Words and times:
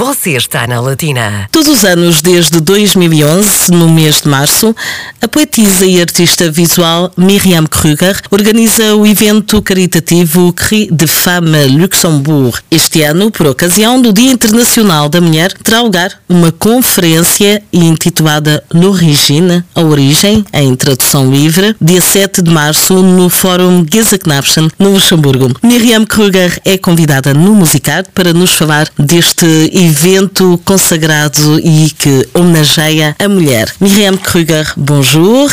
Você 0.00 0.30
está 0.30 0.66
na 0.66 0.80
Latina. 0.80 1.46
Todos 1.52 1.68
os 1.68 1.84
anos, 1.84 2.22
desde 2.22 2.58
2011, 2.58 3.70
no 3.70 3.86
mês 3.86 4.22
de 4.22 4.28
março, 4.28 4.74
a 5.20 5.28
poetisa 5.28 5.84
e 5.84 6.00
artista 6.00 6.50
visual 6.50 7.12
Miriam 7.18 7.66
Kruger 7.66 8.18
organiza 8.30 8.96
o 8.96 9.06
evento 9.06 9.60
caritativo 9.60 10.54
Cri 10.54 10.88
de 10.90 11.06
Femme 11.06 11.66
Luxembourg. 11.66 12.58
Este 12.70 13.02
ano, 13.02 13.30
por 13.30 13.46
ocasião 13.46 14.00
do 14.00 14.10
Dia 14.10 14.32
Internacional 14.32 15.06
da 15.10 15.20
Mulher, 15.20 15.52
terá 15.52 15.82
lugar 15.82 16.18
uma 16.26 16.50
conferência 16.50 17.62
intitulada 17.70 18.64
L'Origine, 18.72 19.62
a 19.74 19.82
origem, 19.82 20.42
em 20.54 20.74
tradução 20.76 21.30
livre, 21.30 21.76
dia 21.78 22.00
7 22.00 22.40
de 22.40 22.50
março, 22.50 23.02
no 23.02 23.28
Fórum 23.28 23.84
Gesellschaften, 23.84 24.70
no 24.78 24.94
Luxemburgo. 24.94 25.54
Miriam 25.62 26.06
Kruger 26.06 26.58
é 26.64 26.78
convidada 26.78 27.34
no 27.34 27.54
Musicard 27.54 28.08
para 28.14 28.32
nos 28.32 28.52
falar 28.52 28.88
deste 28.98 29.44
evento 29.74 29.89
consagrado 30.64 31.58
e 31.58 31.90
que 31.90 32.28
homenageia 32.34 33.16
a 33.18 33.28
mulher. 33.28 33.68
Miriam 33.80 34.16
Kruger, 34.16 34.64
bonjour. 34.76 35.50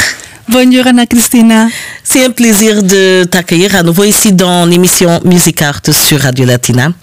Bonjour 0.48 0.86
Anna 0.88 1.06
Christina. 1.06 1.70
C'est 2.04 2.24
un 2.26 2.32
plaisir 2.32 2.84
de 2.84 3.26
t'accueillir 3.26 3.76
à 3.76 3.84
nouveau 3.84 4.04
ici 4.04 4.32
dans 4.32 4.66
l'émission 4.66 5.20
Music 5.26 5.62
Art 5.62 5.82
sur 5.92 6.22
Radio 6.22 6.46
Latina. 6.46 6.94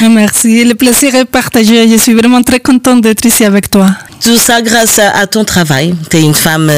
Merci, 0.00 0.64
le 0.64 0.74
plaisir 0.74 1.14
est 1.14 1.24
partagé. 1.24 1.88
Je 1.88 1.96
suis 1.96 2.14
vraiment 2.14 2.42
très 2.42 2.60
contente 2.60 3.02
d'être 3.02 3.24
ici 3.26 3.44
avec 3.44 3.70
toi. 3.70 3.90
Tout 4.22 4.36
ça 4.36 4.62
grâce 4.62 4.98
à 4.98 5.26
ton 5.26 5.44
travail. 5.44 5.94
Tu 6.10 6.16
es 6.16 6.22
une 6.22 6.34
femme 6.34 6.70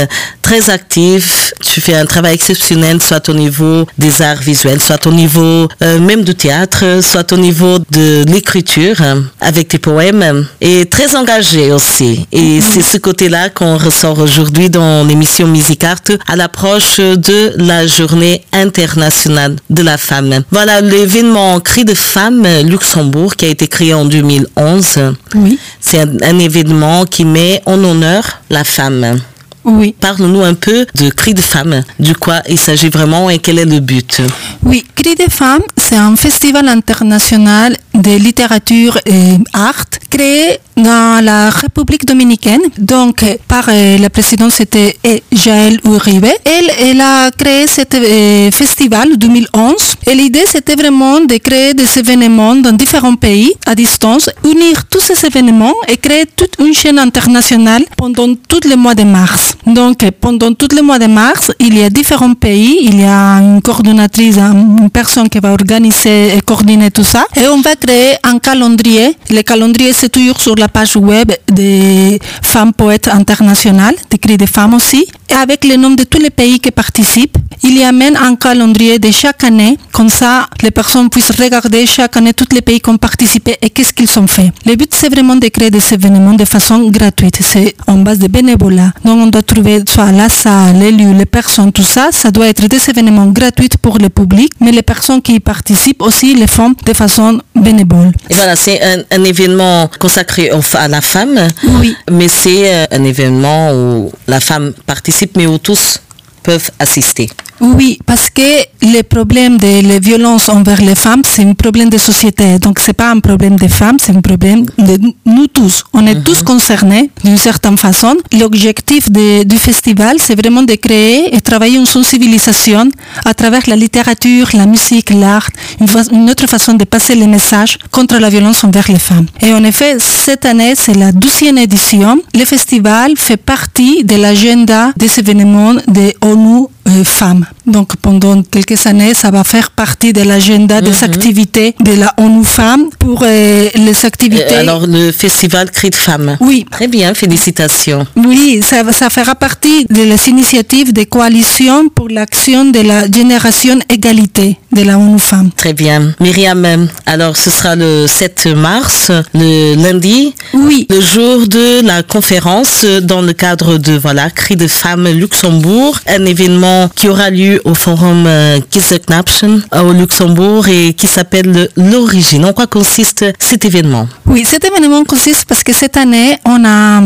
très 0.49 0.71
active. 0.71 1.31
Tu 1.61 1.83
fais 1.83 1.95
un 1.95 2.07
travail 2.07 2.35
exceptionnel, 2.35 3.03
soit 3.03 3.29
au 3.29 3.35
niveau 3.35 3.87
des 3.99 4.23
arts 4.23 4.41
visuels, 4.41 4.81
soit 4.81 5.07
au 5.07 5.13
niveau 5.13 5.69
euh, 5.83 5.99
même 5.99 6.25
du 6.25 6.35
théâtre, 6.35 6.85
soit 7.03 7.31
au 7.33 7.37
niveau 7.37 7.79
de 7.91 8.25
l'écriture 8.27 8.97
euh, 9.03 9.21
avec 9.43 9.69
tes 9.69 9.79
poèmes. 9.79 10.47
Et 10.63 10.87
très 10.87 11.17
engagée 11.17 11.71
aussi. 11.71 12.27
Et 12.33 12.61
c'est 12.63 12.81
ce 12.81 12.97
côté-là 12.97 13.51
qu'on 13.51 13.77
ressort 13.77 14.19
aujourd'hui 14.21 14.71
dans 14.71 15.07
l'émission 15.07 15.47
Music 15.47 15.85
Art 15.85 15.97
à 16.27 16.35
l'approche 16.35 16.97
de 16.99 17.53
la 17.57 17.87
journée 17.87 18.43
internationale 18.55 19.57
de 19.69 19.83
la 19.83 19.99
femme. 19.99 20.43
Voilà 20.51 20.81
l'événement 20.81 21.61
Cri 21.61 21.85
de 21.85 21.95
femme 21.95 22.47
Luxembourg 22.65 23.37
qui 23.37 23.45
a 23.45 23.49
été 23.49 23.67
créé 23.69 23.93
en 23.93 24.07
2011. 24.07 25.15
Oui. 25.35 25.59
C'est 25.81 26.01
un, 26.01 26.09
un 26.23 26.39
événement 26.39 27.05
qui 27.05 27.25
met 27.25 27.63
en 27.67 27.83
honneur 27.83 28.41
la 28.51 28.65
femme. 28.65 29.21
Oui. 29.65 29.95
Parle-nous 30.01 30.43
un 30.43 30.55
peu 30.55 30.87
de 30.95 31.11
Cri 31.11 31.35
de 31.35 31.41
femme, 31.41 31.83
du 31.99 32.15
quoi 32.15 32.41
il 32.49 32.59
s'agit 32.59 32.89
vraiment 32.89 33.29
et 33.29 33.39
quel 33.39 33.59
est 33.59 33.65
le 33.67 33.81
but? 33.81 34.23
Oui, 34.63 34.85
Cri 34.95 35.15
des 35.15 35.29
femmes, 35.29 35.63
c'est 35.77 35.97
un 35.97 36.17
festival 36.17 36.69
international 36.69 37.77
de 37.95 38.17
littérature 38.17 38.97
et 39.05 39.37
art 39.53 39.85
créé 40.09 40.59
dans 40.77 41.23
la 41.23 41.51
République 41.51 42.07
dominicaine, 42.07 42.61
donc 42.79 43.25
par 43.49 43.67
euh, 43.69 43.99
la 43.99 44.09
présidente 44.11 44.53
c'était 44.53 44.97
Jaël 45.33 45.79
Uribe. 45.85 46.27
Elle, 46.45 46.71
elle 46.81 47.01
a 47.01 47.31
créé 47.33 47.67
cet 47.67 47.95
euh, 47.95 48.51
festival 48.51 49.09
en 49.13 49.17
2011 49.17 49.75
et 50.11 50.15
l'idée 50.15 50.45
c'était 50.47 50.75
vraiment 50.75 51.21
de 51.21 51.37
créer 51.37 51.75
des 51.75 51.99
événements 51.99 52.57
dans 52.57 52.73
différents 52.73 53.15
pays 53.15 53.53
à 53.67 53.75
distance, 53.75 54.31
unir 54.43 54.87
tous 54.87 55.01
ces 55.01 55.27
événements 55.27 55.75
et 55.87 55.99
créer 55.99 56.25
toute 56.25 56.55
une 56.59 56.73
chaîne 56.73 56.99
internationale 56.99 57.85
pendant 57.95 58.35
tout 58.35 58.61
le 58.67 58.77
mois 58.77 58.95
de 58.95 59.03
mars. 59.03 59.55
Donc 59.67 59.99
pendant 60.19 60.55
tout 60.55 60.69
le 60.75 60.81
mois 60.81 60.99
de 60.99 61.07
mars, 61.07 61.53
il 61.61 61.77
y 61.77 61.83
a 61.83 61.91
différents 61.91 62.33
pays, 62.33 62.79
il 62.83 63.01
y 63.01 63.05
a 63.05 63.35
une 63.43 63.61
coordonnatrice, 63.61 64.39
une 64.39 64.89
personne 64.89 65.29
qui 65.29 65.41
va 65.41 65.53
organiser 65.53 66.35
et 66.35 66.41
coordonner 66.41 66.91
tout 66.91 67.05
ça 67.05 67.27
et 67.37 67.47
on 67.49 67.61
va 67.61 67.77
créer 67.77 68.15
un 68.25 68.39
calendrier. 68.39 69.15
Le 69.29 69.43
calendrier 69.43 69.93
c'est 69.93 70.09
toujours 70.09 70.41
sur 70.41 70.55
la 70.55 70.69
page 70.69 70.97
web 70.97 71.33
des 71.53 72.19
femmes 72.43 72.73
poètes 72.73 73.09
internationales, 73.09 73.97
des 74.09 74.17
cris 74.17 74.39
des 74.39 74.47
femmes 74.47 74.73
aussi, 74.73 75.07
et 75.31 75.35
avec 75.35 75.65
le 75.65 75.77
nom 75.77 75.91
de 75.91 76.05
tous 76.05 76.19
les 76.19 76.31
pays 76.31 76.59
qui 76.61 76.71
participent. 76.71 77.37
Il 77.63 77.77
y 77.77 77.85
a 77.85 77.93
même 77.93 78.17
un 78.17 78.37
calendrier 78.37 78.99
de 78.99 79.11
chaque 79.11 79.43
année, 79.45 79.77
comme 79.99 80.09
ça 80.23 80.47
les 80.63 80.71
personnes 80.71 81.09
puissent 81.11 81.33
regarder 81.45 81.85
chaque 81.85 82.17
année 82.19 82.33
tous 82.33 82.51
les 82.55 82.63
pays 82.69 82.81
qui 82.81 82.89
ont 82.89 82.99
participé 83.09 83.57
et 83.61 83.69
qu'est-ce 83.75 83.93
qu'ils 83.93 84.15
ont 84.23 84.29
fait. 84.37 84.53
Le 84.65 84.77
but 84.77 84.91
c'est 84.95 85.09
vraiment 85.15 85.35
de 85.45 85.49
créer 85.49 85.73
des 85.73 85.83
événements 85.93 86.35
de 86.35 86.45
façon 86.45 86.77
gratuite, 86.99 87.39
c'est 87.53 87.75
en 87.89 87.97
base 88.07 88.21
de 88.21 88.29
bénévolat. 88.29 88.91
Donc 89.05 89.17
on 89.25 89.27
doit 89.27 89.43
trouver 89.43 89.83
soit 89.93 90.13
la 90.13 90.29
salle, 90.29 90.77
les 90.79 90.93
lieux, 90.93 91.15
les 91.23 91.27
personnes, 91.39 91.73
tout 91.73 91.83
ça, 91.97 92.11
ça 92.13 92.31
doit 92.31 92.47
être 92.47 92.65
des 92.75 92.83
événements 92.93 93.27
gratuits 93.39 93.71
pour 93.83 93.99
le 93.99 94.09
public, 94.09 94.53
mais 94.61 94.71
les 94.71 94.83
personnes 94.93 95.21
qui 95.21 95.35
y 95.35 95.41
participent 95.41 96.03
aussi 96.03 96.29
les 96.43 96.47
font 96.47 96.73
de 96.89 96.93
façon 96.93 97.41
bénévole. 97.57 98.13
Et 98.31 98.35
voilà, 98.35 98.55
c'est 98.55 98.79
un, 98.91 98.99
un 99.19 99.25
événement 99.25 99.91
consacré 99.99 100.45
à 100.75 100.87
la 100.87 101.01
femme, 101.01 101.37
Oui. 101.81 101.97
mais 102.19 102.29
c'est 102.29 102.63
euh, 102.73 102.87
un 102.93 103.03
événement 103.03 103.73
où 103.73 104.13
la 104.29 104.39
femme 104.39 104.73
participe, 104.87 105.37
mais 105.37 105.47
où 105.49 105.59
tous 105.59 106.01
peuvent 106.45 106.71
assister. 106.79 107.29
Oui, 107.61 107.99
parce 108.07 108.31
que 108.31 108.43
le 108.83 109.03
problème 109.03 109.59
de 109.59 109.87
la 109.87 109.99
violence 109.99 110.49
envers 110.49 110.81
les 110.81 110.95
femmes, 110.95 111.23
c'est 111.25 111.43
un 111.43 111.55
problème 111.55 111.89
de 111.89 111.99
société. 111.99 112.59
Donc, 112.59 112.79
c'est 112.79 112.93
pas 112.93 113.11
un 113.11 113.21
problème 113.21 113.57
des 113.57 113.69
femmes, 113.69 113.97
c'est 114.01 114.15
un 114.15 114.21
problème 114.21 114.65
de 114.79 114.99
nous 115.27 115.47
tous. 115.49 115.85
On 115.93 116.07
est 116.07 116.23
tous 116.23 116.43
concernés 116.43 117.11
d'une 117.25 117.37
certaine 117.37 117.77
façon. 117.77 118.17
L'objectif 118.39 119.11
du 119.11 119.59
festival, 119.59 120.17
c'est 120.19 120.35
vraiment 120.35 120.63
de 120.63 120.75
créer 120.75 121.35
et 121.35 121.41
travailler 121.41 121.79
une 121.79 121.87
sensibilisation 121.87 122.89
à 123.25 123.35
travers 123.35 123.63
la 123.67 123.77
littérature, 123.77 124.49
la 124.55 124.67
musique, 124.67 125.11
l'art, 125.11 125.49
une, 125.81 125.89
une 126.13 126.31
autre 126.31 126.47
façon 126.47 126.75
de 126.75 126.85
passer 126.85 127.15
les 127.15 127.27
messages 127.27 127.79
contre 127.91 128.19
la 128.19 128.31
violence 128.31 128.63
envers 128.65 128.89
les 128.89 128.99
femmes. 128.99 129.27
Et 129.41 129.53
en 129.53 129.65
effet, 129.65 129.97
cette 129.99 130.45
année, 130.45 130.75
c'est 130.77 130.95
la 130.95 131.13
douzième 131.13 131.59
édition. 131.59 132.21
Le 132.35 132.45
festival 132.45 133.13
fait 133.17 133.37
partie 133.37 134.05
de 134.05 134.17
l'agenda 134.17 134.93
des 134.97 135.19
événements 135.19 135.75
de 135.89 136.13
ONU 136.23 136.67
femmes. 137.05 137.47
Donc 137.67 137.97
pendant 137.97 138.43
quelques 138.43 138.87
années, 138.87 139.15
ça 139.15 139.31
va 139.31 139.45
faire 139.45 139.71
partie 139.71 140.13
de 140.13 140.23
l'agenda 140.23 140.81
des 140.81 141.05
activités 141.05 141.75
de 141.81 141.93
la 141.93 142.15
ONU 142.19 142.45
Femmes 142.45 142.87
pour 142.99 143.23
euh, 143.27 143.69
les 143.75 144.07
activités. 144.07 144.45
Euh, 144.55 144.61
alors, 144.61 144.87
le 144.87 145.13
festival 145.13 145.71
Cri 145.71 145.91
de 145.91 145.95
femme. 145.95 146.37
Oui. 146.41 146.65
Très 146.71 146.89
bien, 146.89 147.13
félicitations. 147.15 148.07
Oui, 148.17 148.61
ça, 148.63 148.83
ça 148.93 149.11
fera 149.11 149.35
partie 149.35 149.85
de 149.91 150.03
les 150.03 150.29
initiatives 150.29 150.93
de 150.93 151.05
coalition 151.05 151.89
pour 151.89 152.09
l'action 152.09 152.65
de 152.67 152.81
la 152.81 153.11
génération 153.11 153.79
égalité 153.91 154.57
de 154.73 154.83
la 154.83 154.99
ONU 154.99 155.19
Femmes. 155.19 155.51
Très 155.57 155.73
bien. 155.75 156.15
Myriam, 156.21 156.65
euh, 156.65 156.87
alors 157.07 157.37
ce 157.37 157.51
sera 157.51 157.77
le 157.77 158.07
7 158.07 158.49
mars, 158.57 159.11
le 159.35 159.75
lundi, 159.83 160.35
Oui. 160.55 160.87
le 160.91 161.01
jour 161.01 161.47
de 161.49 161.87
la 161.87 162.03
conférence 162.03 162.83
euh, 162.85 163.01
dans 163.01 163.21
le 163.23 163.33
cadre 163.33 163.77
de 163.79 163.93
voilà 163.99 164.31
Cri 164.31 164.57
de 164.57 164.67
femme 164.69 165.09
Luxembourg, 165.09 165.99
un 166.07 166.25
événement 166.25 166.78
qui 166.95 167.09
aura 167.09 167.31
lieu 167.31 167.61
au 167.65 167.75
forum 167.75 168.25
euh, 168.27 168.61
euh, 168.61 169.83
au 169.83 169.93
Luxembourg 169.93 170.69
et 170.69 170.93
qui 170.95 171.07
s'appelle 171.07 171.51
le- 171.53 171.71
l'origine. 171.91 172.45
En 172.45 172.53
quoi 172.53 172.67
consiste 172.67 173.25
cet 173.39 173.65
événement? 173.65 174.07
Oui, 174.27 174.45
cet 174.45 174.65
événement 174.65 175.05
consiste 175.05 175.45
parce 175.47 175.63
que 175.63 175.73
cette 175.73 175.97
année, 175.97 176.37
on 176.45 176.65
a 176.65 177.03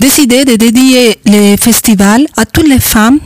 décidé 0.00 0.44
de 0.44 0.56
dédier 0.56 1.18
le 1.26 1.56
festival 1.56 2.26
à 2.36 2.44
toutes 2.44 2.68
les 2.68 2.80
femmes 2.80 3.18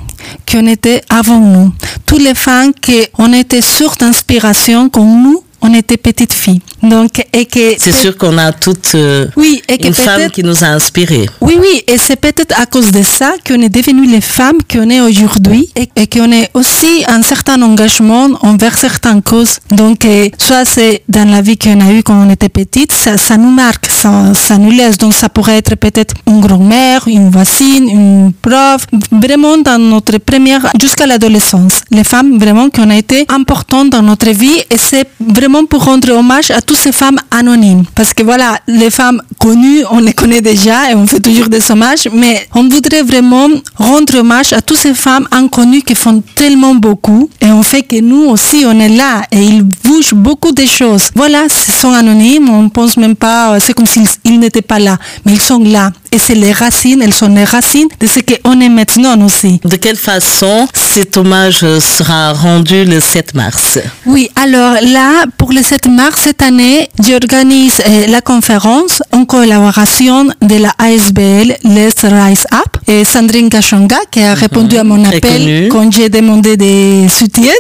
qui 0.46 0.56
ont 0.56 0.66
été 0.66 1.00
avant 1.08 1.40
nous. 1.40 1.72
Toutes 2.06 2.22
les 2.22 2.34
femmes 2.34 2.72
qui 2.80 3.00
ont 3.18 3.32
été 3.32 3.60
source 3.60 3.98
d'inspiration 3.98 4.88
comme 4.88 5.22
nous, 5.22 5.42
on 5.62 5.75
était 5.75 5.97
petites 5.97 6.32
filles. 6.32 6.60
Donc, 6.82 7.25
et 7.32 7.44
que 7.44 7.75
C'est 7.78 7.93
sûr 7.93 8.16
qu'on 8.16 8.38
a 8.38 8.53
toute 8.53 8.93
euh, 8.94 9.26
Oui, 9.37 9.62
et 9.69 9.76
que 9.78 9.87
une 9.88 9.94
femme 9.94 10.31
qui 10.31 10.43
nous 10.43 10.65
a 10.65 10.69
inspirés. 10.69 11.28
Oui, 11.41 11.56
oui, 11.60 11.82
et 11.87 11.98
c'est 11.98 12.16
peut-être 12.16 12.59
à 12.59 12.66
cause 12.66 12.91
de 12.91 13.03
ça 13.03 13.34
qu'on 13.47 13.60
est 13.60 13.69
devenues 13.69 14.06
les 14.06 14.20
femmes 14.20 14.59
qu'on 14.70 14.88
est 14.88 15.00
aujourd'hui 15.00 15.69
et, 15.76 15.88
et 15.97 16.06
qu'on 16.06 16.31
est 16.32 16.49
aussi 16.54 17.04
un 17.09 17.22
certain 17.22 17.60
engagement 17.62 18.28
envers 18.43 18.78
certaines 18.78 19.22
causes. 19.22 19.59
Donc, 19.70 20.04
euh, 20.04 20.28
soit 20.38 20.65
c'est 20.65 21.03
dans 21.09 21.28
la 21.28 21.43
vie 21.43 21.59
qu'on 21.59 21.81
a 21.81 21.93
eue 21.93 22.03
quand 22.03 22.26
on 22.26 22.31
était 22.31 22.49
petite, 22.49 22.93
ça, 22.93 23.19
ça 23.19 23.37
nous 23.37 23.50
marque, 23.50 23.87
ça, 23.87 24.32
ça 24.34 24.56
nous 24.56 24.70
laisse. 24.70 24.97
Donc, 24.97 25.12
ça 25.12 25.29
pourrait 25.29 25.58
être 25.58 25.75
peut-être 25.75 26.14
une 26.26 26.40
grand-mère, 26.40 27.06
une 27.06 27.31
voisine, 27.31 27.88
une 27.88 28.32
prof, 28.40 28.87
vraiment 29.12 29.58
dans 29.58 29.79
notre 29.79 30.17
première, 30.19 30.67
jusqu'à 30.81 31.06
l'adolescence. 31.06 31.82
Les 31.90 32.05
femmes 32.05 32.38
vraiment 32.38 32.70
qui 32.70 32.81
ont 32.81 32.90
été 32.90 33.26
importantes 33.29 33.90
dans 33.90 34.02
notre 34.02 34.31
vie 34.31 34.58
et 34.70 34.79
c'est 34.79 35.06
vraiment 35.20 35.50
pour 35.69 35.85
rendre 35.85 36.12
hommage 36.12 36.50
à 36.50 36.61
toutes 36.61 36.76
ces 36.76 36.93
femmes 36.93 37.19
anonymes. 37.31 37.85
Parce 37.94 38.14
que 38.14 38.23
voilà, 38.23 38.58
les 38.67 38.91
femmes 38.91 39.20
connues, 39.38 39.82
on 39.91 39.99
les 39.99 40.12
connaît 40.12 40.41
déjà 40.41 40.91
et 40.91 40.94
on 40.94 41.06
fait 41.06 41.20
toujours 41.20 41.49
des 41.49 41.70
hommages, 41.70 42.08
mais 42.12 42.47
on 42.55 42.69
voudrait 42.69 43.02
vraiment 43.02 43.49
rendre 43.76 44.19
hommage 44.19 44.52
à 44.52 44.61
toutes 44.61 44.79
ces 44.79 44.94
femmes 44.94 45.26
inconnues 45.31 45.82
qui 45.82 45.94
font 45.94 46.23
tellement 46.35 46.75
beaucoup 46.75 47.29
et 47.41 47.47
on 47.47 47.62
fait 47.62 47.82
que 47.82 48.00
nous 48.00 48.25
aussi 48.29 48.64
on 48.67 48.79
est 48.79 48.88
là 48.88 49.23
et 49.32 49.43
ils 49.43 49.62
bougent 49.62 50.14
beaucoup 50.14 50.52
de 50.52 50.64
choses. 50.67 51.11
Voilà, 51.14 51.49
ce 51.49 51.73
sont 51.73 51.93
anonymes, 51.93 52.49
on 52.49 52.69
pense 52.69 52.96
même 52.96 53.17
pas, 53.17 53.58
c'est 53.61 53.73
comme 53.73 53.87
s'ils 53.87 54.08
ils 54.25 54.38
n'étaient 54.38 54.62
pas 54.62 54.79
là, 54.79 54.99
mais 55.25 55.32
ils 55.32 55.41
sont 55.41 55.58
là 55.58 55.91
et 56.12 56.18
c'est 56.18 56.34
les 56.34 56.52
racines, 56.52 57.02
elles 57.02 57.14
sont 57.14 57.28
les 57.28 57.44
racines 57.44 57.88
de 58.00 58.06
ce 58.06 58.20
qu'on 58.20 58.60
est 58.60 58.68
maintenant 58.68 59.20
aussi. 59.24 59.60
De 59.64 59.76
quelle 59.76 59.96
façon 59.96 60.66
cet 60.74 61.16
hommage 61.16 61.60
sera 61.60 62.32
rendu 62.32 62.84
le 62.84 63.00
7 63.00 63.34
mars? 63.34 63.78
Oui, 64.06 64.28
alors 64.36 64.74
là, 64.82 65.24
pour 65.38 65.52
le 65.52 65.62
7 65.62 65.86
mars 65.86 66.22
cette 66.24 66.42
année, 66.42 66.88
j'organise 67.06 67.80
euh, 67.86 68.06
la 68.08 68.20
conférence 68.20 69.02
en 69.12 69.24
collaboration 69.24 70.28
de 70.42 70.56
la 70.56 70.72
ASBL 70.78 71.56
Let's 71.64 72.02
Rise 72.02 72.46
Up 72.52 72.76
et 72.86 73.04
Sandrine 73.04 73.48
Gachonga 73.48 73.98
qui 74.10 74.20
a 74.20 74.34
répondu 74.34 74.76
à 74.76 74.84
mon 74.84 75.02
Très 75.02 75.16
appel 75.16 75.68
quand 75.70 75.92
j'ai 75.92 76.08
demandé 76.08 76.56
des 76.56 77.06
soutiens. 77.08 77.52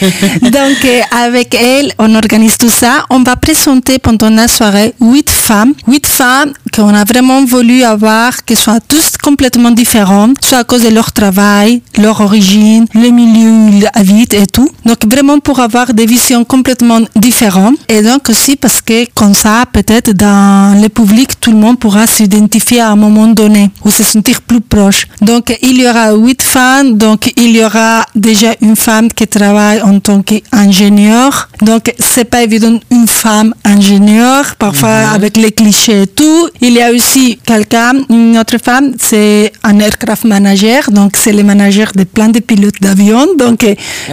Donc 0.42 0.84
euh, 0.84 1.00
avec 1.10 1.54
elle, 1.54 1.92
on 1.98 2.14
organise 2.14 2.58
tout 2.58 2.70
ça. 2.70 3.04
On 3.10 3.22
va 3.22 3.36
présenter 3.36 3.98
pendant 3.98 4.30
la 4.30 4.48
soirée 4.48 4.94
huit 5.00 5.30
femmes, 5.30 5.74
huit 5.86 6.06
femmes 6.06 6.52
qu'on 6.74 6.94
a 6.94 7.04
vraiment 7.04 7.44
voulu 7.44 7.82
avoir, 7.84 8.44
qui 8.44 8.56
soient 8.56 8.80
tous 8.80 9.16
complètement 9.22 9.70
différentes, 9.70 10.36
soit 10.42 10.58
à 10.58 10.64
cause 10.64 10.82
de 10.82 10.88
leur 10.88 11.12
travail, 11.12 11.82
leur 11.98 12.20
origine, 12.20 12.86
le 12.94 13.10
milieu 13.10 13.50
où 13.50 13.68
ils 13.68 13.88
et 14.34 14.46
tout. 14.46 14.68
Donc 14.84 14.98
vraiment 15.06 15.38
pour 15.38 15.60
avoir 15.60 15.92
des 15.94 16.06
visions 16.06 16.44
complètement 16.44 17.00
différentes. 17.14 17.76
Et 17.88 18.02
donc 18.02 18.28
aussi 18.28 18.56
parce 18.56 18.80
que 18.80 19.06
comme 19.14 19.34
ça, 19.34 19.64
peut-être 19.72 20.12
dans 20.12 20.80
le 20.80 20.88
public, 20.88 21.40
tout 21.40 21.52
le 21.52 21.58
monde 21.58 21.78
pourra 21.78 22.06
s'identifier 22.06 22.80
à 22.80 22.90
un 22.90 22.96
moment 22.96 23.28
donné 23.28 23.70
ou 23.84 23.90
se 23.90 24.02
sentir 24.02 24.42
plus 24.42 24.60
proche. 24.60 25.06
Donc 25.20 25.56
il 25.62 25.80
y 25.80 25.88
aura 25.88 26.12
huit 26.14 26.42
femmes. 26.42 26.96
Donc 26.96 27.32
il 27.36 27.56
y 27.56 27.64
aura 27.64 28.04
déjà 28.14 28.54
une 28.60 28.76
femme 28.76 29.08
qui 29.08 29.26
travaille 29.26 29.80
en 29.82 29.98
tant 30.00 30.22
qu'ingénieur. 30.22 31.48
Donc 31.62 31.92
c'est 31.98 32.24
pas 32.24 32.42
évident 32.42 32.78
une 32.90 33.06
femme 33.06 33.54
ingénieure, 33.64 34.56
parfois 34.56 35.10
avec 35.14 35.36
les 35.36 35.52
clichés 35.52 36.02
et 36.02 36.06
tout. 36.06 36.48
Il 36.60 36.72
y 36.74 36.82
a 36.82 36.90
aussi 36.90 37.38
quelqu'un, 37.46 37.92
une 38.10 38.36
autre 38.38 38.58
femme, 38.62 38.92
c'est 39.00 39.52
un 39.62 39.78
aircraft 39.78 40.24
manager. 40.24 40.90
Donc 40.90 41.12
c'est 41.16 41.32
le 41.32 41.42
manager 41.42 41.92
de 41.94 42.04
plein 42.04 42.28
de 42.28 42.40
pilotes 42.40 42.80
d'avion. 42.80 43.28
Donc 43.38 43.64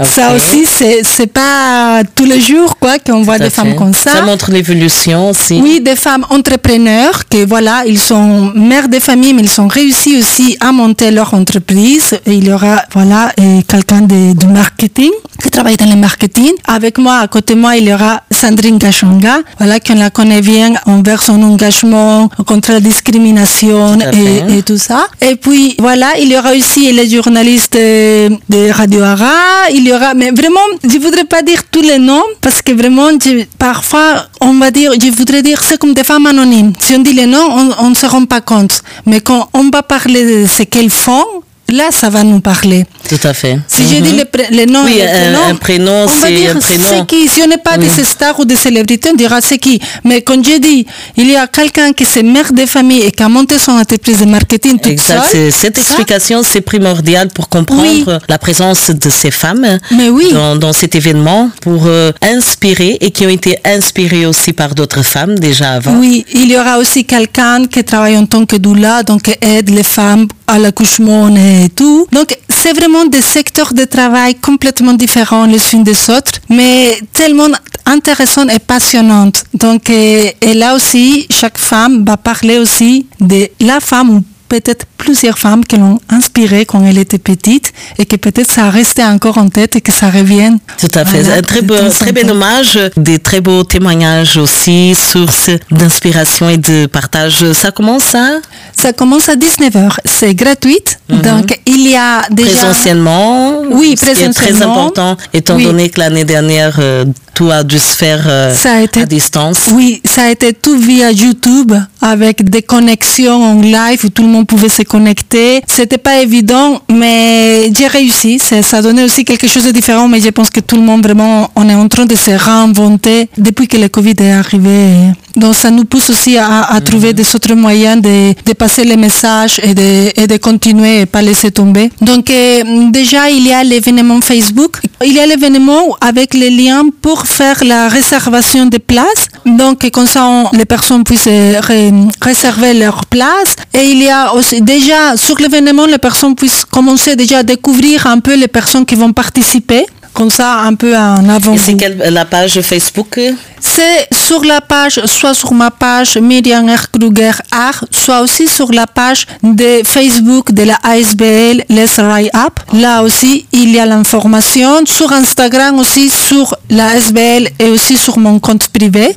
ça 0.04 0.36
aussi 0.36 0.66
c'est 0.68 1.28
pas 1.28 2.04
tous 2.16 2.26
les 2.26 2.42
jours 2.42 2.78
quoi 2.78 3.00
qu'on 3.00 3.24
voit 3.24 3.40
des 3.40 3.50
femmes 3.50 3.76
comme 3.76 3.94
ça. 3.94 4.12
Ça 4.12 4.22
montre 4.22 4.52
l'évolution 4.52 5.30
aussi. 5.30 5.60
Oui, 5.62 5.82
des 5.82 5.96
femmes 5.96 6.26
entrepreneurs 6.30 7.28
que 7.28 7.46
voilà, 7.46 7.84
ils 7.86 8.00
sont 8.00 8.52
mères 8.56 8.88
de 8.88 9.00
famille, 9.00 9.34
mais 9.34 9.44
ils 9.44 9.62
ont 9.62 9.68
réussi 9.68 10.18
aussi 10.20 10.58
à 10.60 10.72
monter 10.72 11.10
leur 11.12 11.34
entreprise. 11.34 12.20
Et 12.26 12.34
il 12.34 12.48
y 12.48 12.52
aura 12.54 12.84
voilà 12.94 13.32
quelqu'un 13.68 14.02
du 14.02 14.48
marketing 14.48 15.12
qui 15.42 15.50
travaille 15.50 15.78
dans 15.78 15.90
le 15.90 15.96
marketing. 15.96 16.52
Avec 16.68 16.98
moi, 16.98 17.18
à 17.18 17.28
côté 17.28 17.41
de 17.48 17.54
moi, 17.56 17.78
il 17.78 17.88
y 17.88 17.94
aura 17.94 18.22
Sandrine 18.32 18.78
Gachonga, 18.78 19.40
voilà, 19.58 19.80
qu'on 19.80 19.96
la 19.96 20.10
connaît 20.10 20.42
bien 20.42 20.74
envers 20.86 21.22
son 21.22 21.42
engagement 21.44 22.30
contre 22.46 22.72
la 22.72 22.80
discrimination 22.80 23.98
Tout 23.98 24.18
et, 24.18 24.58
et 24.58 24.64
tout 24.64 24.78
ça. 24.78 25.08
Et 25.22 25.36
puis 25.36 25.76
voilà, 25.80 26.18
il 26.20 26.30
y 26.32 26.38
aura 26.38 26.52
aussi 26.54 26.92
les 26.92 27.10
journalistes 27.10 27.74
de, 27.76 28.72
Radio 28.72 29.02
Ara. 29.04 29.70
Il 29.74 29.88
y 29.88 29.94
aura, 29.94 30.14
mais 30.14 30.32
vraiment, 30.32 30.60
je 30.84 30.98
voudrais 30.98 31.26
pas 31.26 31.42
dire 31.42 31.62
tous 31.72 31.82
les 31.82 31.98
noms 32.00 32.24
parce 32.42 32.62
que 32.62 32.72
vraiment, 32.72 33.10
je- 33.24 33.46
parfois, 33.58 34.26
on 34.42 34.54
va 34.60 34.72
dire, 34.72 34.92
je 35.02 35.10
voudrais 35.12 35.42
dire, 35.42 35.62
c'est 35.62 35.78
comme 35.78 35.94
des 35.94 36.04
femmes 36.04 36.26
anonymes. 36.28 36.74
Si 36.80 36.94
on 36.96 37.00
dit 37.00 37.14
les 37.14 37.26
noms, 37.26 37.50
on 37.80 37.90
ne 37.90 37.96
se 37.96 38.06
rend 38.06 38.26
pas 38.26 38.42
compte. 38.42 38.82
Mais 39.06 39.20
quand 39.22 39.50
on 39.54 39.70
va 39.70 39.84
parler 39.84 40.24
de 40.44 40.48
ce 40.48 40.64
qu'elles 40.64 40.90
font, 40.90 41.26
là, 41.72 41.90
ça 41.92 42.10
va 42.10 42.24
nous 42.24 42.40
parler. 42.40 42.86
Tout 43.10 43.20
à 43.24 43.34
fait. 43.34 43.58
Si 43.68 43.84
dis 43.84 44.02
les, 44.02 44.26
pré- 44.26 44.48
les 44.52 44.66
noms, 44.66 44.84
Oui, 44.86 45.00
un- 45.02 45.56
prénom, 45.56 46.04
on 46.04 46.06
va 46.06 46.28
c'est 46.28 46.34
dire 46.34 46.52
un 46.56 46.60
prénom. 46.60 46.86
c'est 46.90 47.06
qui. 47.08 47.28
Si 47.28 47.42
on 47.44 47.48
n'est 47.48 47.58
pas 47.58 47.78
des 47.78 47.90
stars 48.04 48.40
ou 48.40 48.46
des 48.46 48.56
célébrités, 48.56 49.10
on 49.12 49.16
dira 49.16 49.42
c'est 49.42 49.58
qui. 49.58 49.80
Mais 50.04 50.22
quand 50.22 50.42
je 50.44 50.58
dis, 50.60 50.86
il 51.18 51.30
y 51.30 51.36
a 51.36 51.48
quelqu'un 51.48 51.92
qui 51.94 52.04
est 52.04 52.24
mère 52.24 52.54
de 52.54 52.66
famille 52.66 53.02
et 53.02 53.12
qui 53.12 53.24
a 53.24 53.30
monté 53.30 53.58
son 53.58 53.74
entreprise 53.74 54.20
de 54.20 54.26
marketing 54.26 54.80
toute 54.80 54.92
Exact. 54.94 55.30
seule, 55.32 55.52
Cette 55.52 55.78
ça, 55.78 55.82
explication, 55.84 56.42
c'est 56.44 56.62
primordial 56.62 57.30
pour 57.30 57.50
comprendre 57.50 57.82
Oui. 57.84 58.06
la 58.30 58.38
présence 58.38 58.90
de 58.92 59.10
ces 59.10 59.32
femmes 59.32 59.80
Mais 59.96 60.10
oui. 60.10 60.30
dans, 60.32 60.56
dans 60.56 60.74
cet 60.74 60.96
événement 60.96 61.50
pour 61.62 61.84
euh, 61.88 62.12
inspirer 62.22 62.98
et 63.02 63.12
qui 63.12 63.26
ont 63.26 63.30
été 63.30 63.58
inspirées 63.66 64.26
aussi 64.26 64.54
par 64.54 64.74
d'autres 64.76 65.04
femmes 65.04 65.38
déjà 65.40 65.72
avant. 65.74 65.96
Oui, 66.00 66.26
il 66.34 66.50
y 66.52 66.58
aura 66.58 66.78
aussi 66.78 67.06
quelqu'un 67.06 67.66
qui 67.66 67.84
travaille 67.84 68.18
en 68.18 68.26
tant 68.26 68.46
que 68.46 68.56
doula, 68.56 69.04
donc 69.04 69.24
qui 69.24 69.34
aide 69.42 69.70
les 69.70 69.84
femmes 69.84 70.28
à 70.48 70.60
l'accouchement 70.60 71.30
et 71.36 71.61
tout. 71.70 72.08
Donc 72.12 72.38
c'est 72.50 72.74
vraiment 72.74 73.06
des 73.06 73.22
secteurs 73.22 73.74
de 73.74 73.86
travail 73.86 74.36
complètement 74.36 74.94
différents 74.94 75.46
les 75.46 75.74
unes 75.74 75.84
des 75.84 76.10
autres, 76.10 76.34
mais 76.50 77.00
tellement 77.14 77.50
intéressants 77.86 78.48
et 78.48 78.60
passionnantes. 78.60 79.44
Donc 79.54 79.90
euh, 79.90 80.30
et 80.42 80.54
là 80.54 80.76
aussi, 80.76 81.28
chaque 81.30 81.58
femme 81.58 82.06
va 82.06 82.18
parler 82.18 82.58
aussi 82.58 83.06
de 83.20 83.50
la 83.60 83.80
femme 83.80 84.10
ou 84.10 84.24
peut-être 84.54 84.86
plusieurs 84.98 85.38
femmes 85.46 85.64
qui 85.70 85.78
l'ont 85.78 86.00
inspirée 86.10 86.66
quand 86.66 86.84
elle 86.86 86.98
était 86.98 87.18
petite 87.34 87.72
et 88.00 88.06
que 88.06 88.18
peut-être 88.26 88.52
ça 88.52 88.66
a 88.66 88.70
resté 88.70 89.02
encore 89.04 89.38
en 89.38 89.48
tête 89.48 89.78
et 89.78 89.82
que 89.82 89.94
ça 89.94 90.10
revienne. 90.10 90.58
Tout 90.78 90.94
à 90.94 91.06
fait. 91.06 91.22
Voilà, 91.22 91.40
un 91.40 91.42
très, 91.42 91.62
beau, 91.62 91.76
très 92.02 92.12
bel 92.12 92.30
hommage, 92.30 92.78
des 92.98 93.18
très 93.20 93.40
beaux 93.40 93.64
témoignages 93.64 94.36
aussi, 94.38 94.94
source 94.94 95.50
d'inspiration 95.72 96.50
et 96.50 96.58
de 96.58 96.86
partage. 96.86 97.40
Ça 97.54 97.72
commence 97.72 98.14
à? 98.14 98.28
Ça 98.76 98.92
commence 98.94 99.30
à 99.30 99.36
19h, 99.36 99.98
c'est 100.06 100.36
gratuit. 100.36 100.80
Donc 101.10 101.58
il 101.66 101.90
y 101.90 101.96
a 101.96 102.24
déjà... 102.30 102.50
présentiellement? 102.52 103.62
Oui, 103.72 103.96
ce 103.98 104.06
qui 104.06 104.12
est 104.12 104.14
très 104.16 104.32
présentiellement. 104.34 104.74
important, 104.88 105.18
étant 105.34 105.56
Oui. 105.56 105.64
donné 105.64 105.90
que 105.90 106.00
l'année 106.02 106.26
dernière, 106.26 106.76
euh, 106.80 107.06
tout 107.34 107.50
a 107.52 107.64
dû 107.64 107.80
se 107.80 107.96
faire 107.96 108.24
euh, 108.28 108.54
Ça 108.54 108.74
a 108.78 108.82
été- 108.82 109.02
à 109.04 109.06
distance. 109.06 109.70
Oui, 109.74 110.02
ça 110.04 110.24
a 110.24 110.30
été 110.30 110.54
tout 110.54 110.78
via 110.78 111.12
YouTube 111.12 111.72
avec 112.02 112.44
des 112.50 112.62
connexions 112.62 113.42
en 113.44 113.62
live 113.62 114.00
où 114.04 114.10
tout 114.10 114.24
le 114.24 114.30
monde 114.30 114.48
pouvait 114.48 114.70
se 114.70 114.82
connecter. 114.84 115.62
C'était 115.68 115.98
pas 115.98 116.22
évident, 116.22 116.82
mais 116.92 117.72
j'ai 117.78 117.88
réussi. 117.88 118.40
Ça, 118.40 118.62
ça 118.62 118.82
donnait 118.82 119.04
aussi 119.04 119.24
quelque 119.26 119.48
chose 119.48 119.66
de 119.66 119.72
différent, 119.72 120.08
mais 120.08 120.20
je 120.22 120.30
pense 120.30 120.50
que 120.50 120.60
tout 120.60 120.76
le 120.76 120.82
monde 120.82 121.04
vraiment, 121.04 121.50
on 121.56 121.68
est 121.70 121.76
en 121.76 121.88
train 121.88 122.06
de 122.06 122.16
se 122.16 122.32
réinventer 122.32 123.30
depuis 123.38 123.68
que 123.68 123.78
le 123.78 123.88
Covid 123.90 124.16
est 124.20 124.32
arrivé. 124.32 124.88
Donc 125.36 125.56
ça 125.56 125.72
nous 125.72 125.86
pousse 125.86 126.10
aussi 126.10 126.38
à, 126.38 126.64
à 126.64 126.82
trouver 126.82 127.14
des 127.14 127.24
autres 127.36 127.54
moyens 127.54 128.02
de, 128.02 128.34
de 128.46 128.54
passer 128.54 128.84
les 128.84 128.98
messages 128.98 129.62
et 129.64 129.74
de, 129.74 130.12
et 130.22 130.28
de 130.28 130.38
continuer 130.38 131.02
et 131.02 131.06
pas 131.06 131.22
laisser 131.22 131.52
tomber. 131.52 131.90
Donc 132.02 132.30
euh, 132.30 132.90
déjà, 132.90 133.30
il 133.30 133.48
y 133.48 133.54
a 133.54 133.64
l'événement 133.64 134.20
Facebook. 134.22 134.78
Il 135.06 135.14
y 135.14 135.20
a 135.20 135.26
l'événement 135.26 135.96
avec 136.02 136.34
les 136.34 136.50
liens 136.50 136.84
pour 137.02 137.26
faire 137.28 137.64
la 137.64 137.88
réservation 137.88 138.66
des 138.66 138.80
places. 138.80 139.28
Donc 139.46 139.90
comme 139.92 140.08
ça, 140.08 140.26
on- 140.28 140.50
les 140.52 140.66
personnes 140.66 141.04
puissent 141.04 141.30
ré- 141.68 141.91
réserver 142.22 142.74
leur 142.74 143.06
place. 143.06 143.56
Et 143.74 143.86
il 143.92 144.04
y 144.04 144.10
a 144.10 144.34
aussi 144.34 144.62
déjà 144.62 145.18
sur 145.18 145.38
l'événement, 145.38 145.86
les 145.86 145.98
personnes 145.98 146.36
puissent 146.36 146.66
commencer 146.66 147.16
déjà 147.16 147.40
à 147.40 147.44
découvrir 147.44 148.08
un 148.08 148.20
peu 148.20 148.36
les 148.36 148.48
personnes 148.48 148.86
qui 148.86 148.96
vont 148.96 149.14
participer. 149.14 149.86
Comme 150.14 150.30
ça, 150.30 150.60
un 150.60 150.76
peu 150.76 150.96
en 150.96 151.28
avant. 151.30 151.56
C'est 151.58 151.76
quelle, 151.76 151.98
la 151.98 152.26
page 152.26 152.60
Facebook? 152.62 153.20
C'est 153.60 154.08
sur 154.12 154.44
la 154.44 154.60
page, 154.60 155.00
soit 155.06 155.34
sur 155.36 155.54
ma 155.54 155.70
page 155.70 156.18
Myriam 156.18 156.68
R. 156.68 156.90
Kruger 156.92 157.32
Art, 157.52 157.86
soit 157.92 158.22
aussi 158.22 158.48
sur 158.48 158.72
la 158.72 158.88
page 158.88 159.28
de 159.44 159.82
Facebook 159.86 160.52
de 160.52 160.64
la 160.64 160.80
ASBL 160.84 161.64
Let's 161.70 162.00
Rise 162.00 162.32
Up. 162.34 162.60
Là 162.74 163.04
aussi, 163.04 163.46
il 163.52 163.72
y 163.72 163.80
a 163.80 163.86
l'information. 163.86 164.86
Sur 164.86 165.14
Instagram 165.14 165.78
aussi, 165.80 166.10
sur 166.10 166.56
la 166.70 166.88
ASBL 166.88 167.50
et 167.60 167.70
aussi 167.70 167.98
sur 167.98 168.18
mon 168.18 168.40
compte 168.40 168.68
privé, 168.70 169.16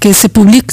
que 0.00 0.12
c'est 0.12 0.28
public. 0.28 0.64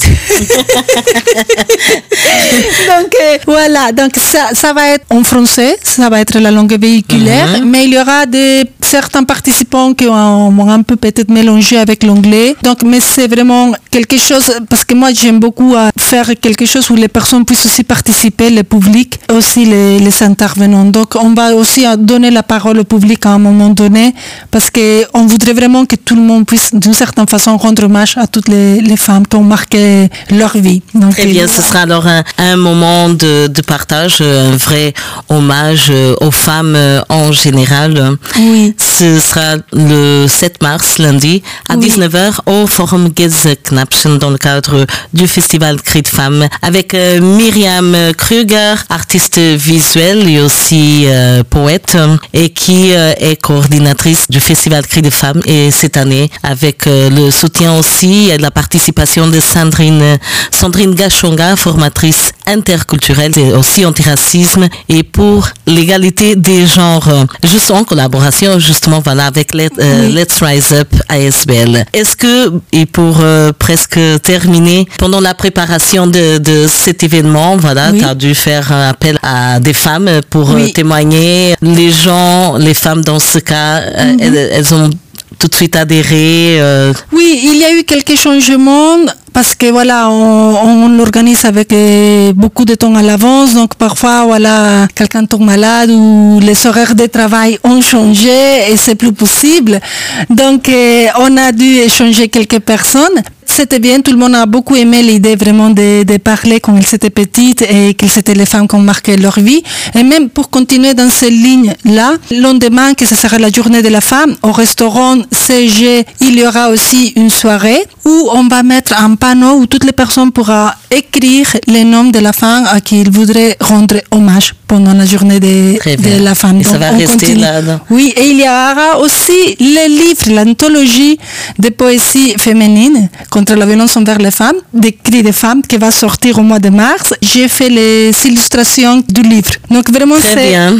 donc 2.88 3.14
euh, 3.20 3.38
voilà, 3.46 3.92
donc 3.92 4.16
ça, 4.16 4.54
ça 4.54 4.72
va 4.72 4.88
être 4.88 5.04
en 5.10 5.22
français, 5.24 5.76
ça 5.82 6.08
va 6.08 6.20
être 6.20 6.38
la 6.38 6.50
langue 6.50 6.78
véhiculaire, 6.80 7.60
mais 7.64 7.84
il 7.84 7.92
y 7.94 7.98
aura 7.98 8.24
des, 8.24 8.64
certains 8.88 9.24
participants 9.24 9.92
qui 9.92 10.06
ont, 10.06 10.68
un 10.78 10.82
peu 10.82 10.96
peut-être 10.96 11.30
mélangé 11.30 11.76
avec 11.78 12.02
l'anglais. 12.02 12.56
Donc, 12.62 12.78
mais 12.82 13.00
c'est 13.00 13.28
vraiment 13.28 13.72
quelque 13.90 14.18
chose, 14.18 14.46
parce 14.70 14.84
que 14.84 14.94
moi 14.94 15.10
j'aime 15.12 15.40
beaucoup 15.46 15.74
euh, 15.74 15.90
faire 15.98 16.28
quelque 16.40 16.66
chose 16.72 16.88
où 16.90 16.96
les 17.04 17.08
personnes 17.18 17.44
puissent 17.44 17.66
aussi 17.66 17.84
participer, 17.84 18.48
le 18.50 18.62
public, 18.62 19.20
aussi 19.38 19.64
les, 19.66 19.98
les 19.98 20.22
intervenants. 20.22 20.86
Donc, 20.86 21.08
on 21.16 21.34
va 21.34 21.54
aussi 21.54 21.86
euh, 21.86 21.96
donner 21.96 22.30
la 22.30 22.42
parole 22.42 22.78
au 22.78 22.84
public 22.84 23.26
à 23.26 23.30
un 23.30 23.38
moment 23.48 23.68
donné, 23.82 24.14
parce 24.50 24.70
que 24.70 24.86
on 25.12 25.26
voudrait 25.26 25.52
vraiment 25.60 25.84
que 25.84 25.96
tout 25.96 26.16
le 26.16 26.22
monde 26.22 26.46
puisse 26.46 26.74
d'une 26.74 26.94
certaine 26.94 27.28
façon 27.28 27.56
rendre 27.56 27.84
hommage 27.84 28.16
à 28.16 28.26
toutes 28.26 28.48
les, 28.48 28.80
les 28.80 28.96
femmes 28.96 29.26
qui 29.26 29.36
ont 29.36 29.48
marqué 29.56 30.08
leur 30.30 30.56
vie. 30.56 30.80
Donc, 30.94 31.12
Très 31.12 31.26
bien, 31.26 31.46
ce 31.46 31.60
sera 31.60 31.80
alors 31.80 32.06
un, 32.06 32.22
un 32.38 32.56
moment 32.56 33.10
de, 33.10 33.48
de 33.48 33.62
partage, 33.62 34.22
un 34.22 34.56
vrai 34.56 34.94
hommage 35.28 35.86
euh, 35.90 36.14
aux 36.20 36.30
femmes 36.30 36.76
en 37.08 37.32
général. 37.32 38.16
Oui. 38.38 38.74
Ce 38.78 39.18
sera 39.18 39.56
le 39.72 40.26
7 40.28 40.62
mars, 40.62 40.98
lundi, 40.98 41.42
à 41.68 41.76
Oui. 41.76 41.88
19h 41.88 42.40
au 42.46 42.66
Forum 42.66 43.10
Gezeknapschen 43.16 44.18
dans 44.18 44.30
le 44.30 44.38
cadre 44.38 44.86
du 45.12 45.26
festival 45.26 45.80
Cri 45.82 46.02
de 46.02 46.08
Femmes 46.08 46.48
avec 46.62 46.94
euh, 46.94 47.20
Myriam 47.20 47.96
Kruger, 48.16 48.74
artiste 48.88 49.38
visuelle 49.38 50.28
et 50.28 50.40
aussi 50.40 51.04
euh, 51.06 51.42
poète 51.42 51.96
et 52.32 52.50
qui 52.50 52.92
euh, 52.94 53.12
est 53.18 53.40
coordinatrice 53.40 54.26
du 54.28 54.40
festival 54.40 54.86
Cri 54.86 55.02
de 55.02 55.10
Femmes 55.10 55.42
et 55.46 55.70
cette 55.70 55.96
année 55.96 56.30
avec 56.42 56.86
le 56.86 57.30
soutien 57.30 57.74
aussi 57.78 58.30
et 58.30 58.38
la 58.38 58.50
participation 58.50 59.28
de 59.28 59.40
Sandrine, 59.40 60.18
Sandrine 60.50 60.94
Gachonga, 60.94 61.56
formatrice 61.56 62.32
interculturelle 62.48 63.32
et 63.38 63.52
aussi 63.52 63.84
antiracisme 63.84 64.68
et 64.88 65.02
pour 65.02 65.48
l'égalité 65.66 66.34
des 66.36 66.66
genres. 66.66 67.08
Juste 67.44 67.70
en 67.70 67.84
collaboration 67.84 68.58
justement 68.58 69.00
voilà 69.04 69.26
avec 69.26 69.54
Let, 69.54 69.70
euh, 69.78 70.08
Let's 70.08 70.40
Rise 70.42 70.72
Up 70.72 70.88
ASBL. 71.08 71.84
Est-ce 71.92 72.16
que, 72.16 72.52
et 72.72 72.86
pour 72.86 73.18
euh, 73.20 73.52
presque 73.58 73.98
terminer, 74.22 74.86
pendant 74.98 75.20
la 75.20 75.34
préparation 75.34 76.06
de, 76.06 76.38
de 76.38 76.66
cet 76.68 77.02
événement, 77.02 77.56
voilà, 77.56 77.90
Oui. 77.92 77.98
tu 78.00 78.04
as 78.04 78.14
dû 78.14 78.34
faire 78.34 78.72
un 78.72 78.88
appel 78.88 79.18
à 79.22 79.60
des 79.60 79.72
femmes 79.72 80.10
pour 80.30 80.50
euh, 80.50 80.54
Oui. 80.56 80.72
témoigner. 80.72 81.54
Les 81.62 81.90
gens, 81.90 82.56
les 82.56 82.74
femmes 82.74 83.02
dans 83.04 83.18
ce 83.18 83.38
cas, 83.38 83.80
elles, 84.20 84.36
elles 84.36 84.74
ont 84.74 84.90
tout 85.38 85.48
de 85.48 85.54
suite 85.54 85.76
adhéré. 85.76 86.58
euh, 86.60 86.92
Oui, 87.12 87.40
il 87.44 87.56
y 87.58 87.64
a 87.64 87.72
eu 87.72 87.84
quelques 87.84 88.16
changements 88.16 88.98
parce 89.32 89.54
que 89.54 89.66
voilà, 89.70 90.10
on, 90.10 90.88
l'organise 90.88 91.44
avec 91.44 91.72
euh, 91.72 92.32
beaucoup 92.34 92.64
de 92.64 92.74
temps 92.74 92.94
à 92.96 93.02
l'avance, 93.02 93.54
donc 93.54 93.76
parfois 93.76 94.24
voilà, 94.24 94.88
quelqu'un 94.94 95.24
tombe 95.26 95.42
malade 95.42 95.90
ou 95.90 96.40
les 96.42 96.66
horaires 96.66 96.96
de 96.96 97.06
travail 97.06 97.58
ont 97.62 97.80
changé 97.80 98.70
et 98.70 98.76
c'est 98.76 98.96
plus 98.96 99.12
possible. 99.12 99.80
Donc 100.28 100.68
euh, 100.68 101.06
on 101.20 101.36
a 101.36 101.52
dû 101.52 101.76
échanger 101.88 102.28
quelques 102.28 102.58
personnes. 102.58 103.22
C'était 103.58 103.80
bien, 103.80 104.00
tout 104.02 104.12
le 104.12 104.18
monde 104.18 104.36
a 104.36 104.46
beaucoup 104.46 104.76
aimé 104.76 105.02
l'idée 105.02 105.34
vraiment 105.34 105.70
de, 105.70 106.04
de 106.04 106.16
parler 106.18 106.60
quand 106.60 106.76
elles 106.76 106.94
étaient 106.94 107.10
petites 107.10 107.62
et 107.62 107.92
que 107.94 108.06
c'était 108.06 108.34
les 108.34 108.46
femmes 108.46 108.68
qui 108.68 108.76
ont 108.76 108.78
marqué 108.78 109.16
leur 109.16 109.40
vie. 109.40 109.64
Et 109.96 110.04
même 110.04 110.28
pour 110.28 110.48
continuer 110.48 110.94
dans 110.94 111.10
cette 111.10 111.32
ligne-là, 111.32 112.12
le 112.30 112.40
lendemain, 112.40 112.94
que 112.94 113.04
ce 113.04 113.16
sera 113.16 113.36
la 113.36 113.50
journée 113.50 113.82
de 113.82 113.88
la 113.88 114.00
femme, 114.00 114.36
au 114.44 114.52
restaurant 114.52 115.16
CG, 115.32 116.06
il 116.20 116.38
y 116.38 116.46
aura 116.46 116.68
aussi 116.70 117.12
une 117.16 117.30
soirée 117.30 117.82
où 118.04 118.28
on 118.32 118.46
va 118.46 118.62
mettre 118.62 118.94
un 118.96 119.16
panneau 119.16 119.54
où 119.56 119.66
toutes 119.66 119.82
les 119.82 119.92
personnes 119.92 120.30
pourront 120.30 120.68
écrire 120.92 121.48
les 121.66 121.82
noms 121.82 122.10
de 122.10 122.20
la 122.20 122.32
femme 122.32 122.64
à 122.70 122.80
qui 122.80 123.00
ils 123.00 123.10
voudraient 123.10 123.56
rendre 123.60 123.96
hommage 124.12 124.54
pendant 124.68 124.92
la 124.92 125.04
journée 125.06 125.40
de, 125.40 126.22
la 126.22 126.34
femme. 126.34 126.60
Et 126.60 126.64
ça 126.64 126.78
va 126.78 126.92
on 126.92 126.98
rester 126.98 127.18
continue. 127.18 127.40
là, 127.40 127.62
non 127.62 127.80
Oui, 127.90 128.12
et 128.16 128.26
il 128.30 128.38
y 128.38 128.42
aura 128.42 128.98
aussi 129.00 129.56
le 129.58 129.88
livre, 129.88 130.30
l'anthologie 130.44 131.18
de 131.58 131.70
poésie 131.70 132.34
féminine 132.38 133.08
contre 133.48 133.60
la 133.60 133.66
violence 133.66 133.96
envers 133.96 134.18
les 134.18 134.30
femmes, 134.30 134.56
des 134.74 134.92
cris 134.92 135.22
des 135.22 135.32
femmes, 135.32 135.62
qui 135.62 135.76
va 135.78 135.90
sortir 135.90 136.38
au 136.38 136.42
mois 136.42 136.58
de 136.58 136.68
mars. 136.68 137.14
J'ai 137.22 137.48
fait 137.48 137.70
les 137.70 138.10
illustrations 138.26 139.02
du 139.08 139.22
livre. 139.22 139.52
Donc 139.70 139.90
vraiment, 139.90 140.16
c'est 140.20 140.54
un, 140.54 140.74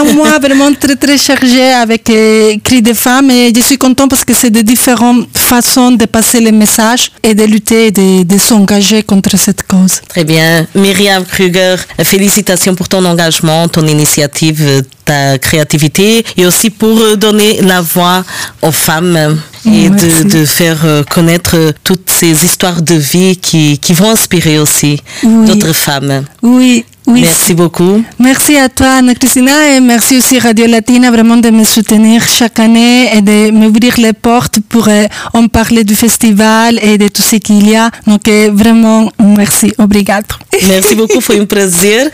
un 0.00 0.04
mois 0.12 0.38
vraiment 0.40 0.72
très 0.74 0.96
très 0.96 1.16
chargé 1.16 1.62
avec 1.84 2.08
les 2.08 2.60
cris 2.64 2.82
des 2.82 2.94
femmes 2.94 3.30
et 3.30 3.52
je 3.54 3.60
suis 3.60 3.78
content 3.78 4.08
parce 4.08 4.24
que 4.24 4.34
c'est 4.34 4.50
de 4.50 4.62
différentes 4.62 5.26
façons 5.34 5.92
de 5.92 6.06
passer 6.06 6.40
les 6.40 6.52
messages 6.52 7.12
et 7.22 7.34
de 7.34 7.44
lutter 7.44 7.86
et 7.86 7.90
de, 7.92 8.24
de 8.24 8.38
s'engager 8.38 9.02
contre 9.02 9.36
cette 9.36 9.62
cause. 9.62 10.00
Très 10.08 10.24
bien. 10.24 10.66
Myriam 10.74 11.24
Kruger, 11.24 11.76
félicitations 12.02 12.74
pour 12.74 12.88
ton 12.88 13.04
engagement, 13.04 13.68
ton 13.68 13.86
initiative, 13.86 14.60
euh, 14.62 14.82
ta 15.04 15.38
créativité 15.38 16.24
et 16.36 16.46
aussi 16.46 16.70
pour 16.70 16.98
euh, 17.00 17.16
donner 17.16 17.60
la 17.62 17.80
voix 17.80 18.24
aux 18.62 18.72
femmes 18.72 19.38
et 19.66 19.88
de, 19.90 20.22
de 20.28 20.44
faire 20.44 20.78
euh, 20.84 21.02
connaître 21.04 21.56
euh, 21.56 21.72
toutes 21.84 22.10
ces 22.10 22.44
histoires 22.44 22.82
de 22.82 22.94
vie 22.94 23.36
qui, 23.36 23.78
qui 23.78 23.92
vont 23.92 24.10
inspirer 24.10 24.58
aussi 24.58 25.00
Oui. 25.22 25.46
d'autres 25.46 25.72
femmes. 25.72 26.24
Oui, 26.42 26.84
oui. 27.06 27.22
Merci 27.22 27.54
beaucoup. 27.54 28.04
Merci 28.18 28.56
à 28.56 28.68
toi, 28.68 28.98
Anna 28.98 29.14
Cristina, 29.14 29.74
et 29.74 29.80
merci 29.80 30.18
aussi 30.18 30.38
Radio 30.38 30.66
Latina 30.66 31.10
vraiment 31.10 31.36
de 31.36 31.50
me 31.50 31.64
soutenir 31.64 32.26
chaque 32.26 32.58
année 32.60 33.16
et 33.16 33.20
de 33.20 33.50
m'ouvrir 33.50 33.94
les 33.98 34.12
portes 34.12 34.58
pour 34.68 34.88
euh, 34.88 35.06
en 35.34 35.48
parler 35.48 35.84
du 35.84 35.94
festival 35.94 36.78
et 36.82 36.98
de 36.98 37.08
tout 37.08 37.22
ce 37.22 37.36
qu'il 37.36 37.68
y 37.68 37.76
a. 37.76 37.90
Donc, 38.06 38.28
euh, 38.28 38.50
vraiment, 38.52 39.10
merci. 39.18 39.72
Obrigado. 39.78 40.26
Merci 40.68 40.94
beaucoup, 40.94 41.20
foi 41.20 41.40
um 41.40 41.46
prazer. 41.46 42.10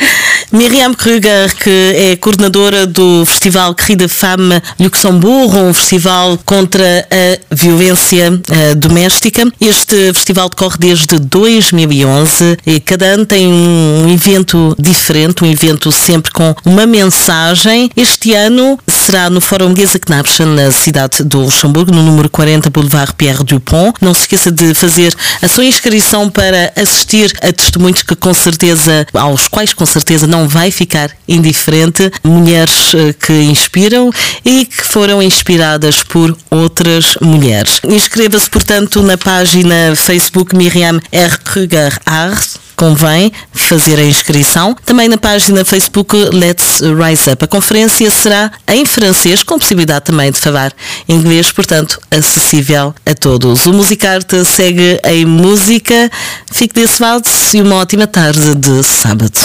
Miriam 0.53 0.95
Kruger, 0.95 1.55
que 1.57 1.71
é 1.71 2.17
coordenadora 2.17 2.87
do 2.87 3.25
Festival 3.27 3.75
de 3.75 4.09
Femme 4.09 4.63
Luxemburgo, 4.79 5.59
um 5.59 5.75
festival 5.75 6.39
contra 6.45 7.07
a 7.11 7.55
violência 7.55 8.41
eh, 8.51 8.75
doméstica. 8.75 9.43
Este 9.61 10.13
festival 10.15 10.49
decorre 10.49 10.79
desde 10.79 11.19
2011 11.19 12.57
e 12.67 12.81
cada 12.81 13.07
ano 13.07 13.27
tem 13.27 13.47
um 13.47 14.09
evento 14.09 14.75
diferente, 14.79 15.45
um 15.45 15.51
evento 15.51 15.91
sempre 15.91 16.31
com 16.33 16.55
uma 16.65 16.87
mensagem. 16.87 17.91
Este 17.97 18.35
ano 18.35 18.79
será 18.87 19.29
no 19.29 19.41
Fórum 19.41 19.75
Geza 19.75 19.99
Knapschen, 19.99 20.47
na 20.47 20.71
cidade 20.71 21.25
do 21.25 21.41
Luxemburgo, 21.41 21.93
no 21.93 22.03
número 22.03 22.29
40 22.29 22.71
Boulevard 22.71 23.13
Pierre 23.15 23.43
Dupont. 23.45 23.95
Não 24.01 24.15
se 24.15 24.23
esqueça 24.23 24.51
de 24.51 24.75
fazer 24.75 25.15
a 25.43 25.49
sua 25.49 25.65
inscrição 25.65 26.31
para 26.31 26.73
assistir 26.77 27.33
a 27.43 27.53
testemunhos 27.53 28.03
que 28.03 28.15
com 28.15 28.33
certeza, 28.33 29.07
aos 29.15 29.49
quais 29.49 29.73
com 29.73 29.87
certeza 29.87 30.27
não 30.27 30.47
vai 30.47 30.71
ficar 30.71 31.11
indiferente, 31.27 32.11
mulheres 32.23 32.95
eh, 32.95 33.13
que 33.13 33.33
inspiram 33.43 34.11
e 34.45 34.67
que 34.67 34.85
foram 34.85 35.23
inspiradas 35.23 36.03
por 36.03 36.37
outras 36.51 37.17
mulheres. 37.21 37.81
Inscreva-se, 37.85 38.49
portanto, 38.49 39.03
na 39.03 39.17
página 39.17 39.95
Facebook 39.97 40.55
Miriam 40.55 41.01
R. 41.11 41.39
Kruger 41.39 41.99
Art 42.05 42.58
convém 42.79 43.33
fazer 43.53 43.99
a 43.99 44.05
inscrição. 44.05 44.75
Também 44.87 45.09
na 45.09 45.19
página 45.19 45.65
Facebook 45.65 46.17
Let's 46.33 46.81
Rise 46.81 47.31
Up. 47.31 47.45
A 47.45 47.49
conferência 47.49 48.09
será 48.11 48.53
em 48.69 48.87
francês, 48.87 49.43
com 49.43 49.59
possibilidade 49.59 50.07
também 50.07 50.31
de 50.31 50.39
falar 50.39 50.73
inglês, 51.09 51.51
portanto, 51.51 52.01
acessível 52.11 52.95
a 53.05 53.15
todos. 53.15 53.67
O 53.67 53.73
Musicarte 53.73 54.45
segue 54.45 55.01
em 55.05 55.27
música. 55.27 56.11
Fique 56.51 56.75
desse 56.75 57.03
lado 57.03 57.29
e 57.53 57.61
uma 57.61 57.77
ótima 57.77 58.07
tarde 58.07 58.55
de 58.55 58.83
sábado. 58.85 59.39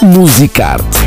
Musicarte. 0.00 0.98